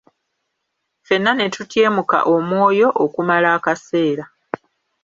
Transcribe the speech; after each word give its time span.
Fenna 1.07 1.31
ne 1.35 1.47
tutyemuka 1.55 2.19
omwoyo 2.33 2.87
okumala 3.03 3.47
akaseera. 3.57 4.25